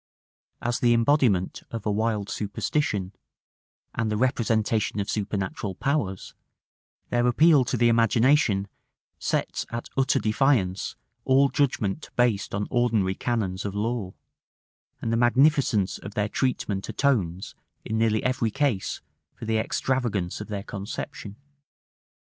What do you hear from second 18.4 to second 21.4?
case, for the extravagance of their conception.